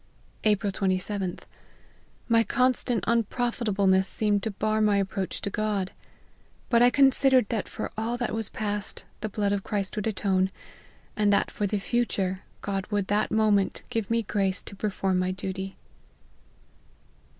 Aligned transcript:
"April 0.51 0.71
27th. 0.71 1.41
My 2.27 2.43
constant 2.43 3.03
unprofitableness 3.05 4.07
seemed 4.07 4.41
to 4.41 4.49
bar 4.49 4.81
my 4.81 4.97
approach 4.97 5.41
to 5.41 5.51
God. 5.51 5.91
But 6.71 6.81
I 6.81 6.89
con 6.89 7.11
sidered 7.11 7.49
that 7.49 7.67
for 7.67 7.91
all 7.95 8.17
that 8.17 8.33
was 8.33 8.49
past, 8.49 9.05
the 9.19 9.29
blood 9.29 9.51
of 9.53 9.63
Christ 9.63 9.95
would 9.95 10.07
atone; 10.07 10.49
and 11.15 11.31
that 11.31 11.51
for 11.51 11.67
the 11.67 11.77
future, 11.77 12.41
God 12.61 12.87
would 12.87 13.09
that 13.09 13.29
moment 13.29 13.83
give 13.91 14.09
me 14.09 14.23
grace 14.23 14.63
to 14.63 14.75
perform 14.75 15.19
my 15.19 15.29
duty." 15.29 15.77